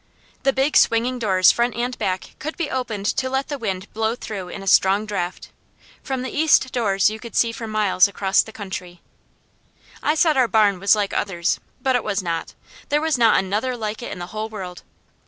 [0.41, 4.15] The big swinging doors front and back could be opened to let the wind blow
[4.15, 5.49] through in a strong draft.
[6.01, 8.99] From the east doors you could see for miles across the country.
[10.01, 12.55] I said our barn was like others, but it was not.
[12.89, 14.81] There was not another like it in the whole world.